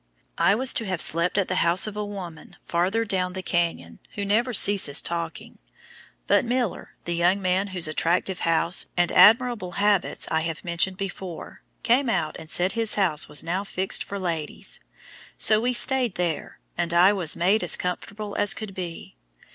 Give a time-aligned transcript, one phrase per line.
[0.39, 3.99] I was to have slept at the house of a woman farther down the canyon,
[4.15, 5.59] who never ceases talking,
[6.25, 11.61] but Miller, the young man whose attractive house and admirable habits I have mentioned before,
[11.83, 14.79] came out and said his house was "now fixed for ladies,"
[15.37, 19.15] so we stayed there, and I was "made as comfortable" as could be.